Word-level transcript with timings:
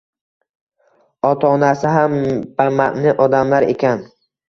Ota-onasi 1.33 1.93
ham 1.99 2.17
bama`ni 2.59 3.17
odamlar 3.29 3.73
ekan 3.73 4.07